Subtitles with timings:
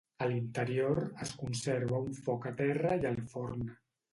[0.25, 3.65] A l'interior es conserva un foc a terra i el forn.